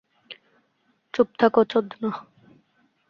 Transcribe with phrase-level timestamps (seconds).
[1.13, 2.09] চুপ থাক, চোদনা!